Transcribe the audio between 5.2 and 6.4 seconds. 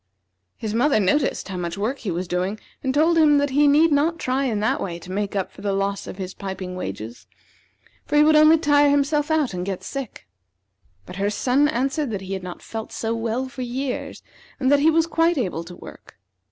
up for the loss of his